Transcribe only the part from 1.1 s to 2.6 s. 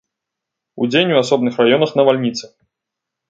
у асобных раёнах навальніцы.